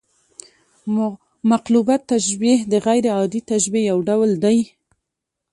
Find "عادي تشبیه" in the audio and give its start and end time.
3.15-3.87